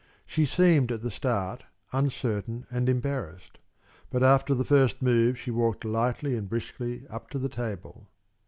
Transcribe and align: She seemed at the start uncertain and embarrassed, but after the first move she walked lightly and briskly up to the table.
She 0.25 0.47
seemed 0.47 0.91
at 0.91 1.03
the 1.03 1.11
start 1.11 1.63
uncertain 1.93 2.65
and 2.71 2.89
embarrassed, 2.89 3.59
but 4.09 4.23
after 4.23 4.55
the 4.55 4.65
first 4.65 4.99
move 4.99 5.37
she 5.37 5.51
walked 5.51 5.85
lightly 5.85 6.35
and 6.35 6.49
briskly 6.49 7.05
up 7.07 7.29
to 7.29 7.37
the 7.37 7.49
table. 7.49 8.07